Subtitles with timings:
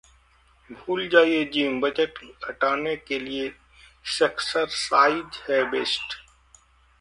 [0.69, 3.53] भूल जाइए जिम, वजन घटाने के लिए
[4.17, 6.17] सेक्सरसाइज है बेस्ट